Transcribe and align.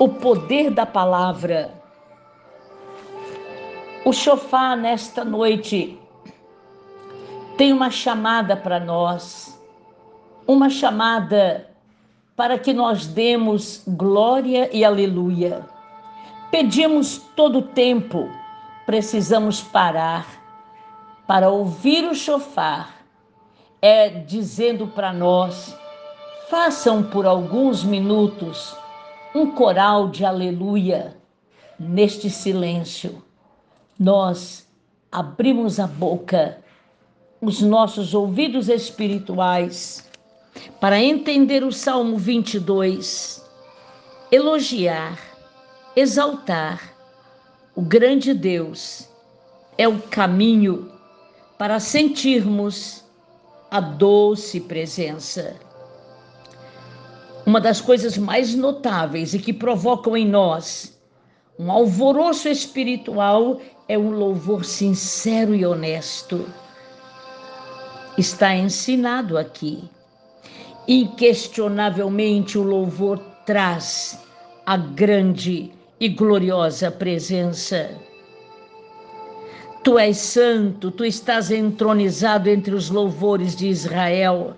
o 0.00 0.08
poder 0.08 0.70
da 0.70 0.86
palavra. 0.86 1.74
O 4.02 4.14
chofar 4.14 4.74
nesta 4.74 5.26
noite 5.26 6.00
tem 7.58 7.70
uma 7.70 7.90
chamada 7.90 8.56
para 8.56 8.80
nós, 8.80 9.60
uma 10.46 10.70
chamada 10.70 11.68
para 12.34 12.58
que 12.58 12.72
nós 12.72 13.06
demos 13.06 13.84
glória 13.86 14.74
e 14.74 14.86
aleluia. 14.86 15.66
Pedimos 16.50 17.18
todo 17.36 17.58
o 17.58 17.68
tempo, 17.68 18.26
precisamos 18.86 19.60
parar 19.60 20.26
para 21.26 21.50
ouvir 21.50 22.06
o 22.06 22.14
chofar, 22.14 23.02
é 23.82 24.08
dizendo 24.08 24.86
para 24.86 25.12
nós: 25.12 25.78
façam 26.48 27.02
por 27.02 27.26
alguns 27.26 27.84
minutos 27.84 28.79
um 29.34 29.52
coral 29.52 30.08
de 30.08 30.24
aleluia 30.24 31.16
neste 31.78 32.28
silêncio. 32.28 33.22
Nós 33.98 34.66
abrimos 35.10 35.78
a 35.78 35.86
boca, 35.86 36.58
os 37.40 37.60
nossos 37.60 38.12
ouvidos 38.12 38.68
espirituais, 38.68 40.08
para 40.80 41.00
entender 41.00 41.62
o 41.62 41.72
Salmo 41.72 42.16
22, 42.16 43.44
elogiar, 44.32 45.18
exaltar 45.94 46.94
o 47.74 47.82
grande 47.82 48.34
Deus 48.34 49.08
é 49.78 49.86
o 49.86 50.00
caminho 50.02 50.90
para 51.56 51.78
sentirmos 51.78 53.04
a 53.70 53.80
doce 53.80 54.60
presença 54.60 55.56
uma 57.46 57.60
das 57.60 57.80
coisas 57.80 58.16
mais 58.18 58.54
notáveis 58.54 59.34
e 59.34 59.38
que 59.38 59.52
provocam 59.52 60.16
em 60.16 60.26
nós 60.26 61.00
um 61.60 61.70
alvoroço 61.70 62.48
espiritual 62.48 63.60
é 63.86 63.98
um 63.98 64.12
louvor 64.12 64.64
sincero 64.64 65.54
e 65.54 65.66
honesto. 65.66 66.46
Está 68.16 68.56
ensinado 68.56 69.36
aqui. 69.36 69.84
Inquestionavelmente, 70.88 72.56
o 72.56 72.62
louvor 72.62 73.18
traz 73.44 74.18
a 74.64 74.78
grande 74.78 75.70
e 76.00 76.08
gloriosa 76.08 76.90
presença. 76.90 77.90
Tu 79.84 79.98
és 79.98 80.16
santo, 80.16 80.90
tu 80.90 81.04
estás 81.04 81.50
entronizado 81.50 82.48
entre 82.48 82.74
os 82.74 82.88
louvores 82.88 83.54
de 83.54 83.68
Israel. 83.68 84.56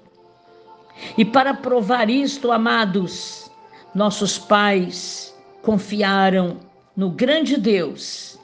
E 1.17 1.25
para 1.25 1.55
provar 1.55 2.09
isto, 2.09 2.53
amados, 2.53 3.51
nossos 3.95 4.39
pais 4.39 5.35
confiaram 5.63 6.59
no 6.97 7.11
grande 7.11 7.57
Deus, 7.57 8.39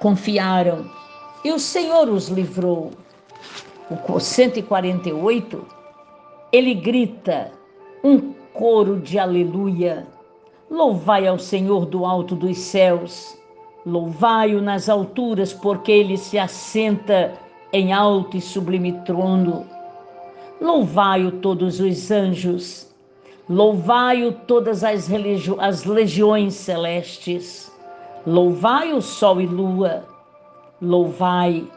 confiaram 0.00 0.90
e 1.44 1.52
o 1.52 1.58
Senhor 1.58 2.08
os 2.08 2.28
livrou. 2.28 2.92
O 3.90 4.18
148, 4.18 5.66
ele 6.50 6.74
grita 6.74 7.52
um 8.02 8.32
coro 8.54 8.98
de 9.00 9.18
aleluia. 9.18 10.06
Louvai 10.70 11.26
ao 11.26 11.38
Senhor 11.38 11.84
do 11.84 12.06
alto 12.06 12.34
dos 12.34 12.56
céus, 12.56 13.38
louvai-o 13.84 14.62
nas 14.62 14.88
alturas, 14.88 15.52
porque 15.52 15.92
ele 15.92 16.16
se 16.16 16.38
assenta 16.38 17.34
em 17.72 17.92
alto 17.92 18.38
e 18.38 18.40
sublime 18.40 18.92
trono. 19.04 19.66
Louvai-o 20.60 21.32
todos 21.32 21.80
os 21.80 22.10
anjos, 22.10 22.94
louvai-o 23.48 24.32
todas 24.32 24.84
as, 24.84 25.10
as 25.58 25.84
legiões 25.84 26.54
celestes, 26.54 27.72
louvai 28.26 28.92
o 28.92 29.02
sol 29.02 29.40
e 29.40 29.46
lua, 29.46 30.04
louvai 30.80 31.68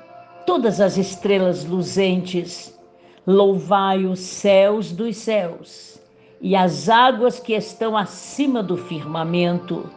todas 0.45 0.79
as 0.79 0.95
estrelas 0.95 1.65
luzentes, 1.65 2.77
louvai 3.25 4.05
os 4.05 4.19
céus 4.19 4.91
dos 4.91 5.17
céus 5.17 5.99
e 6.39 6.55
as 6.55 6.87
águas 6.87 7.39
que 7.39 7.53
estão 7.53 7.97
acima 7.97 8.61
do 8.61 8.77
firmamento. 8.77 9.89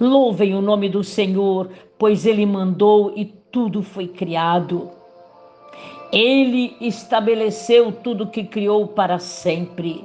Louvem 0.00 0.54
o 0.54 0.62
nome 0.62 0.88
do 0.88 1.04
Senhor, 1.04 1.68
pois 1.98 2.24
ele 2.26 2.46
mandou 2.46 3.12
e 3.14 3.26
tudo 3.26 3.82
foi 3.82 4.08
criado. 4.08 4.95
Ele 6.12 6.76
estabeleceu 6.80 7.90
tudo 7.90 8.28
que 8.28 8.44
criou 8.44 8.86
para 8.86 9.18
sempre. 9.18 10.04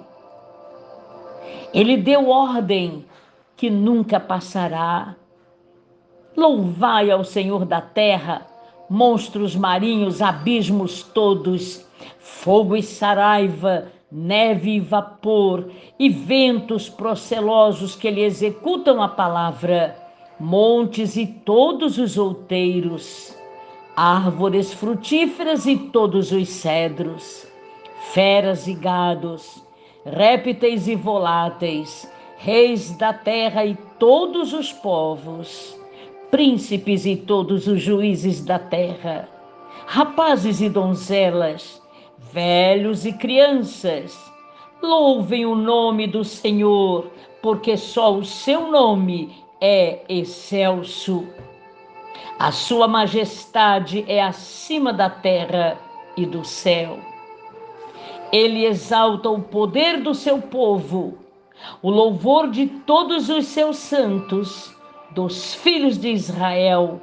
Ele 1.74 1.96
deu 1.96 2.30
ordem 2.30 3.06
que 3.56 3.70
nunca 3.70 4.20
passará. 4.20 5.16
Louvai 6.36 7.12
ao 7.12 7.24
Senhor 7.24 7.66
da 7.66 7.82
terra, 7.82 8.48
monstros 8.90 9.56
marinhos, 9.56 10.22
abismos 10.22 11.04
todos, 11.04 11.86
fogo 12.20 12.76
e 12.76 12.82
saraiva, 12.82 13.88
neve 14.12 14.72
e 14.72 14.80
vapor, 14.80 15.70
e 16.00 16.10
ventos 16.10 16.90
procelosos 16.90 17.96
que 17.96 18.10
lhe 18.10 18.22
executam 18.22 19.02
a 19.02 19.08
palavra, 19.08 19.96
montes 20.40 21.16
e 21.16 21.28
todos 21.28 21.98
os 21.98 22.18
outeiros 22.18 23.40
árvores 23.96 24.74
frutíferas 24.74 25.66
e 25.66 25.78
todos 25.78 26.32
os 26.32 26.48
cedros, 26.48 27.46
feras 28.14 28.68
e 28.68 28.74
gados, 28.74 29.64
répteis 30.06 30.88
e 30.88 30.96
voláteis, 30.96 32.12
reis 32.38 32.92
da 32.98 33.14
terra 33.14 33.66
e 33.66 33.76
todos 34.00 34.54
os 34.54 34.72
povos, 34.72 35.78
príncipes 36.32 37.06
e 37.06 37.16
todos 37.16 37.68
os 37.68 37.82
juízes 37.82 38.44
da 38.44 38.58
terra, 38.58 39.30
rapazes 39.86 40.62
e 40.62 40.70
donzelas, 40.70 41.82
velhos 42.18 43.06
e 43.06 43.14
crianças, 43.14 44.18
louvem 44.82 45.46
o 45.46 45.56
nome 45.56 46.08
do 46.08 46.24
Senhor, 46.24 47.12
porque 47.42 47.76
só 47.76 48.16
o 48.16 48.24
seu 48.26 48.72
nome 48.72 49.32
é 49.60 50.00
excelso. 50.08 51.28
A 52.44 52.52
sua 52.52 52.88
majestade 52.88 54.04
é 54.08 54.20
acima 54.20 54.92
da 54.92 55.12
terra 55.12 55.78
e 56.18 56.26
do 56.26 56.44
céu. 56.44 56.98
Ele 58.34 58.66
exalta 58.66 59.30
o 59.30 59.40
poder 59.40 60.02
do 60.02 60.16
seu 60.16 60.42
povo, 60.42 61.20
o 61.84 61.92
louvor 61.92 62.50
de 62.50 62.66
todos 62.66 63.30
os 63.30 63.46
seus 63.46 63.78
santos, 63.78 64.76
dos 65.12 65.54
filhos 65.54 66.00
de 66.00 66.10
Israel, 66.10 67.00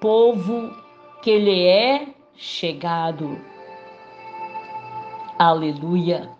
povo 0.00 0.74
que 1.20 1.38
lhe 1.38 1.66
é 1.66 2.06
chegado. 2.34 3.38
Aleluia. 5.38 6.30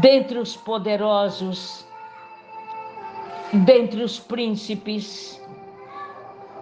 Dentre 0.00 0.40
os 0.40 0.56
poderosos, 0.56 1.88
dentre 3.52 4.02
os 4.02 4.18
príncipes. 4.18 5.40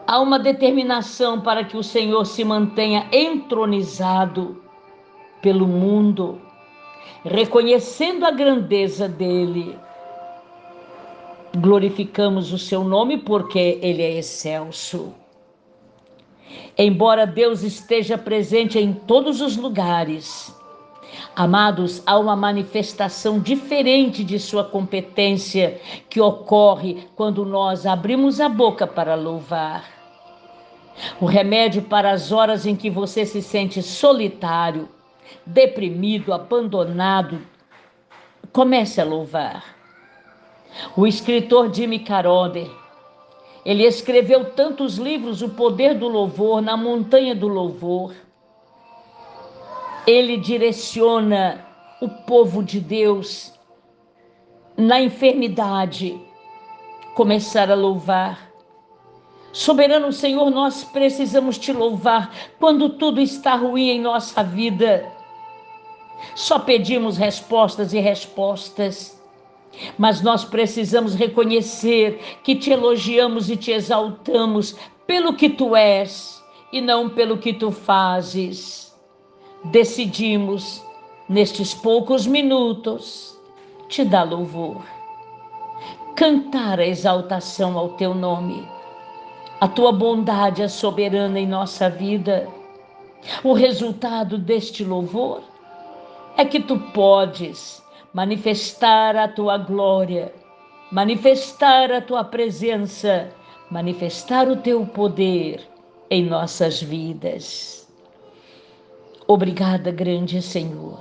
Há 0.07 0.21
uma 0.21 0.39
determinação 0.39 1.41
para 1.41 1.65
que 1.65 1.77
o 1.77 1.83
Senhor 1.83 2.25
se 2.25 2.45
mantenha 2.45 3.07
entronizado 3.13 4.63
pelo 5.43 5.67
mundo, 5.67 6.41
reconhecendo 7.25 8.25
a 8.25 8.31
grandeza 8.31 9.09
dele. 9.09 9.79
Glorificamos 11.59 12.53
o 12.53 12.59
seu 12.59 12.85
nome 12.85 13.19
porque 13.19 13.79
ele 13.83 14.03
é 14.03 14.19
excelso. 14.19 15.15
Embora 16.77 17.27
Deus 17.27 17.63
esteja 17.63 18.17
presente 18.17 18.79
em 18.79 18.93
todos 18.93 19.41
os 19.41 19.57
lugares, 19.57 20.55
Amados, 21.35 22.03
há 22.07 22.19
uma 22.19 22.35
manifestação 22.35 23.39
diferente 23.39 24.25
de 24.25 24.39
sua 24.39 24.65
competência 24.65 25.81
que 26.09 26.21
ocorre 26.21 27.07
quando 27.15 27.45
nós 27.45 27.87
abrimos 27.87 28.41
a 28.41 28.49
boca 28.49 28.87
para 28.87 29.15
louvar. 29.15 29.85
O 31.21 31.27
remédio 31.27 31.83
para 31.83 32.11
as 32.11 32.33
horas 32.33 32.67
em 32.67 32.75
que 32.75 32.91
você 32.91 33.25
se 33.25 33.41
sente 33.41 33.83
solitário, 33.83 34.89
deprimido, 35.47 36.33
abandonado, 36.33 37.41
comece 38.53 39.01
a 39.01 39.05
louvar. 39.05 39.65
O 40.97 41.07
escritor 41.07 41.73
Jimmy 41.73 42.01
Carode, 42.01 42.69
ele 43.65 43.85
escreveu 43.85 44.47
tantos 44.47 44.99
livros, 44.99 45.41
O 45.41 45.51
Poder 45.51 45.95
do 45.95 46.09
Louvor, 46.09 46.61
Na 46.61 46.77
Montanha 46.77 47.35
do 47.35 47.49
Louvor 47.49 48.13
ele 50.09 50.39
direciona 50.39 51.67
o 52.01 52.09
povo 52.09 52.65
de 52.65 52.81
Deus 52.81 53.53
na 54.75 55.03
enfermidade, 55.03 56.19
começar 57.15 57.71
a 57.71 57.75
louvar. 57.75 58.51
Soberano 59.53 60.11
Senhor, 60.11 60.51
nós 60.51 60.83
precisamos 60.83 61.59
te 61.59 61.75
louvar 61.75 62.35
quando 62.59 62.89
tudo 62.89 63.21
está 63.21 63.55
ruim 63.55 63.91
em 63.91 64.01
nossa 64.01 64.43
vida. 64.43 65.13
Só 66.35 66.59
pedimos 66.59 67.19
respostas 67.19 67.93
e 67.93 67.99
respostas. 67.99 69.23
Mas 69.99 70.23
nós 70.23 70.43
precisamos 70.43 71.15
reconhecer 71.15 72.39
que 72.43 72.57
te 72.57 72.71
elogiamos 72.71 73.51
e 73.51 73.57
te 73.59 73.73
exaltamos 73.73 74.75
pelo 75.07 75.35
que 75.35 75.51
tu 75.51 75.77
és 75.77 76.43
e 76.73 76.81
não 76.81 77.11
pelo 77.11 77.37
que 77.37 77.53
tu 77.53 77.71
fazes. 77.71 78.88
Decidimos, 79.65 80.85
nestes 81.29 81.75
poucos 81.75 82.29
minutos, 82.29 83.37
te 83.89 84.05
dar 84.05 84.23
louvor, 84.23 84.85
cantar 86.15 86.79
a 86.79 86.87
exaltação 86.87 87.77
ao 87.77 87.89
teu 87.91 88.15
nome. 88.15 88.67
A 89.61 89.67
tua 89.67 89.91
bondade 89.91 90.63
é 90.63 90.69
soberana 90.69 91.41
em 91.41 91.47
nossa 91.47 91.91
vida. 91.91 92.49
O 93.43 93.53
resultado 93.53 94.39
deste 94.39 94.85
louvor 94.85 95.43
é 96.37 96.45
que 96.45 96.61
tu 96.61 96.79
podes 96.93 97.83
manifestar 98.15 99.17
a 99.17 99.27
tua 99.27 99.59
glória, 99.59 100.33
manifestar 100.93 101.91
a 101.91 102.01
tua 102.01 102.23
presença, 102.23 103.29
manifestar 103.69 104.49
o 104.49 104.57
teu 104.57 104.87
poder 104.87 105.69
em 106.09 106.25
nossas 106.25 106.81
vidas. 106.81 107.78
Obrigada, 109.31 109.91
grande 109.91 110.41
Senhor. 110.41 110.99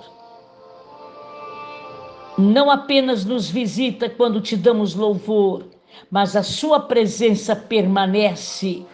Não 2.38 2.70
apenas 2.70 3.24
nos 3.24 3.50
visita 3.50 4.10
quando 4.10 4.42
te 4.42 4.58
damos 4.58 4.94
louvor, 4.94 5.66
mas 6.12 6.36
a 6.36 6.44
Sua 6.44 6.78
presença 6.78 7.56
permanece 7.56 8.86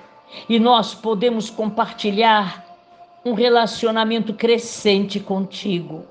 e 0.48 0.60
nós 0.60 0.94
podemos 0.94 1.50
compartilhar 1.50 2.64
um 3.26 3.34
relacionamento 3.34 4.36
crescente 4.36 5.20
contigo. 5.20 6.06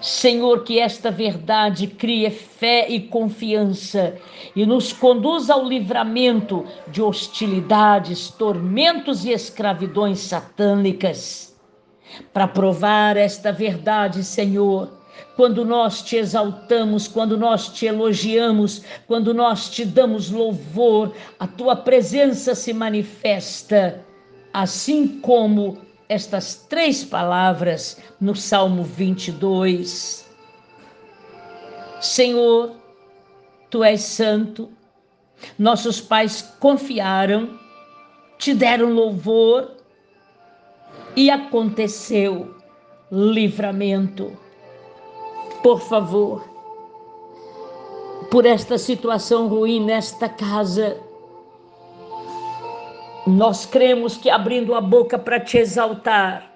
Senhor, 0.00 0.64
que 0.64 0.78
esta 0.78 1.10
verdade 1.10 1.86
crie 1.86 2.30
fé 2.30 2.88
e 2.88 2.98
confiança 2.98 4.16
e 4.56 4.64
nos 4.64 4.90
conduza 4.90 5.52
ao 5.52 5.68
livramento 5.68 6.64
de 6.88 7.02
hostilidades, 7.02 8.30
tormentos 8.30 9.26
e 9.26 9.32
escravidões 9.32 10.20
satânicas. 10.20 11.49
Para 12.32 12.48
provar 12.48 13.16
esta 13.16 13.52
verdade, 13.52 14.24
Senhor, 14.24 14.90
quando 15.36 15.64
nós 15.64 16.02
te 16.02 16.16
exaltamos, 16.16 17.08
quando 17.08 17.36
nós 17.36 17.68
te 17.68 17.86
elogiamos, 17.86 18.82
quando 19.06 19.32
nós 19.32 19.68
te 19.68 19.84
damos 19.84 20.30
louvor, 20.30 21.14
a 21.38 21.46
tua 21.46 21.76
presença 21.76 22.54
se 22.54 22.72
manifesta, 22.72 24.04
assim 24.52 25.20
como 25.20 25.78
estas 26.08 26.66
três 26.68 27.04
palavras 27.04 27.98
no 28.20 28.34
Salmo 28.34 28.82
22. 28.82 30.28
Senhor, 32.00 32.72
tu 33.70 33.84
és 33.84 34.00
santo, 34.00 34.68
nossos 35.58 36.00
pais 36.00 36.42
confiaram, 36.58 37.58
te 38.38 38.54
deram 38.54 38.92
louvor 38.92 39.79
e 41.16 41.30
aconteceu 41.30 42.54
livramento. 43.10 44.36
Por 45.62 45.80
favor, 45.80 46.48
por 48.30 48.46
esta 48.46 48.78
situação 48.78 49.48
ruim 49.48 49.84
nesta 49.84 50.28
casa, 50.28 50.96
nós 53.26 53.66
cremos 53.66 54.16
que 54.16 54.30
abrindo 54.30 54.74
a 54.74 54.80
boca 54.80 55.18
para 55.18 55.40
te 55.40 55.58
exaltar, 55.58 56.50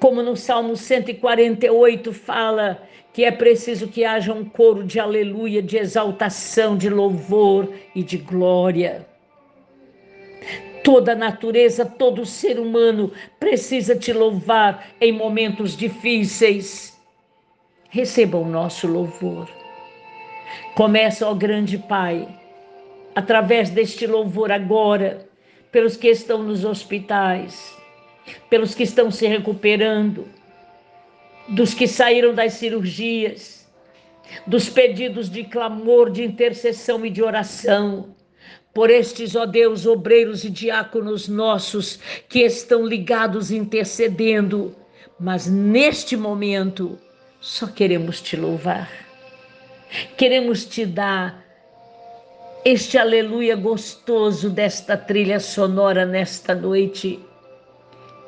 como 0.00 0.22
no 0.22 0.36
Salmo 0.36 0.76
148 0.76 2.12
fala 2.12 2.82
que 3.12 3.24
é 3.24 3.30
preciso 3.30 3.88
que 3.88 4.04
haja 4.04 4.32
um 4.32 4.44
coro 4.44 4.84
de 4.84 4.98
aleluia, 4.98 5.62
de 5.62 5.76
exaltação, 5.76 6.76
de 6.76 6.88
louvor 6.88 7.68
e 7.94 8.02
de 8.02 8.16
glória. 8.16 9.09
Toda 10.82 11.12
a 11.12 11.16
natureza, 11.16 11.84
todo 11.84 12.24
ser 12.24 12.58
humano 12.58 13.12
precisa 13.38 13.94
te 13.94 14.12
louvar 14.12 14.88
em 15.00 15.12
momentos 15.12 15.76
difíceis. 15.76 16.98
Receba 17.90 18.38
o 18.38 18.46
nosso 18.46 18.86
louvor. 18.86 19.48
Começa, 20.74 21.28
ó 21.28 21.34
grande 21.34 21.76
Pai, 21.76 22.26
através 23.14 23.70
deste 23.70 24.06
louvor 24.06 24.50
agora, 24.50 25.28
pelos 25.70 25.96
que 25.96 26.08
estão 26.08 26.42
nos 26.42 26.64
hospitais, 26.64 27.76
pelos 28.48 28.74
que 28.74 28.82
estão 28.82 29.10
se 29.10 29.26
recuperando, 29.26 30.28
dos 31.48 31.74
que 31.74 31.86
saíram 31.86 32.34
das 32.34 32.54
cirurgias, 32.54 33.68
dos 34.46 34.68
pedidos 34.68 35.28
de 35.28 35.44
clamor, 35.44 36.10
de 36.10 36.24
intercessão 36.24 37.04
e 37.04 37.10
de 37.10 37.22
oração, 37.22 38.14
por 38.72 38.90
estes, 38.90 39.34
ó 39.34 39.46
Deus, 39.46 39.86
obreiros 39.86 40.44
e 40.44 40.50
diáconos 40.50 41.28
nossos 41.28 41.98
que 42.28 42.40
estão 42.40 42.86
ligados 42.86 43.50
intercedendo, 43.50 44.74
mas 45.18 45.46
neste 45.46 46.16
momento 46.16 46.98
só 47.40 47.66
queremos 47.66 48.20
te 48.20 48.36
louvar. 48.36 48.88
Queremos 50.16 50.64
te 50.64 50.86
dar 50.86 51.44
este 52.64 52.98
aleluia 52.98 53.56
gostoso 53.56 54.50
desta 54.50 54.96
trilha 54.96 55.40
sonora 55.40 56.04
nesta 56.04 56.54
noite. 56.54 57.18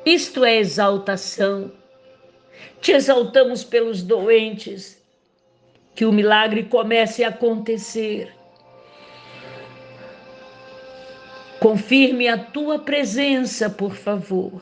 Isto 0.05 0.43
é 0.43 0.57
exaltação. 0.57 1.71
Te 2.81 2.91
exaltamos 2.91 3.63
pelos 3.63 4.01
doentes, 4.01 5.01
que 5.95 6.03
o 6.05 6.11
milagre 6.11 6.63
comece 6.63 7.23
a 7.23 7.29
acontecer. 7.29 8.33
Confirme 11.63 12.27
a 12.27 12.37
tua 12.37 12.77
presença, 12.77 13.69
por 13.69 13.95
favor. 13.95 14.61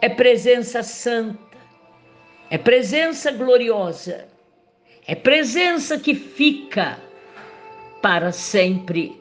É 0.00 0.08
presença 0.08 0.82
santa, 0.82 1.56
é 2.50 2.58
presença 2.58 3.30
gloriosa, 3.30 4.26
é 5.06 5.14
presença 5.14 5.96
que 5.96 6.12
fica 6.12 6.98
para 8.02 8.32
sempre. 8.32 9.16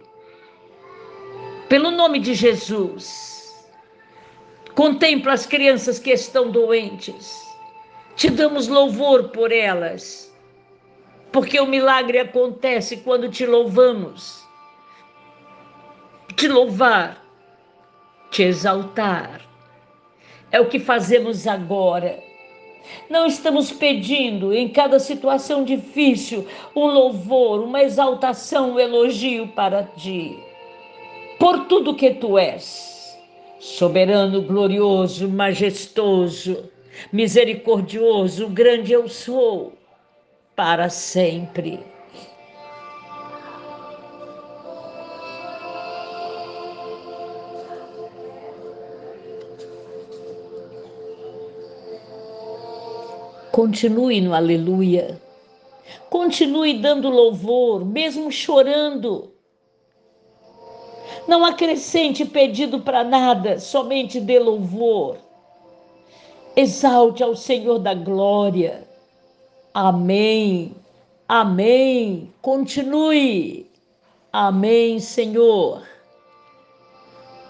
Pelo 1.70 1.92
nome 1.92 2.18
de 2.18 2.34
Jesus, 2.34 3.64
contempla 4.74 5.34
as 5.34 5.46
crianças 5.46 6.00
que 6.00 6.10
estão 6.10 6.50
doentes. 6.50 7.32
Te 8.16 8.28
damos 8.28 8.68
louvor 8.68 9.30
por 9.30 9.52
elas, 9.52 10.36
porque 11.32 11.60
o 11.60 11.68
milagre 11.68 12.18
acontece 12.18 12.98
quando 12.98 13.30
te 13.30 13.46
louvamos. 13.46 14.42
Te 16.42 16.48
louvar, 16.48 17.22
te 18.32 18.42
exaltar. 18.42 19.42
É 20.52 20.60
o 20.60 20.68
que 20.68 20.80
fazemos 20.80 21.46
agora 21.46 22.18
não 23.08 23.28
estamos 23.28 23.72
pedindo 23.72 24.52
em 24.52 24.68
cada 24.68 24.98
situação 24.98 25.64
difícil 25.64 26.48
um 26.76 26.88
louvor, 26.88 27.62
uma 27.62 27.84
exaltação, 27.84 28.72
um 28.72 28.80
elogio 28.80 29.50
para 29.50 29.84
ti. 29.84 30.36
Por 31.38 31.68
tudo 31.68 31.94
que 31.94 32.10
tu 32.16 32.40
és, 32.40 33.16
soberano, 33.60 34.42
glorioso, 34.42 35.30
majestoso, 35.30 36.72
misericordioso, 37.14 38.48
grande 38.48 38.94
eu 38.94 39.08
sou, 39.08 39.74
para 40.56 40.90
sempre. 40.90 41.91
Continue 53.52 54.22
no 54.22 54.34
aleluia. 54.34 55.22
Continue 56.10 56.80
dando 56.80 57.10
louvor, 57.10 57.84
mesmo 57.86 58.32
chorando. 58.32 59.32
Não 61.28 61.46
acrescente 61.46 62.26
pedido 62.26 62.80
para 62.80 63.04
nada, 63.04 63.60
somente 63.60 64.20
dê 64.20 64.40
louvor. 64.40 65.18
Exalte 66.56 67.24
ao 67.24 67.36
Senhor 67.36 67.80
da 67.80 67.94
glória. 67.94 68.88
Amém. 69.74 70.76
Amém. 71.28 72.34
Continue. 72.42 73.70
Amém, 74.32 75.00
Senhor. 75.00 75.84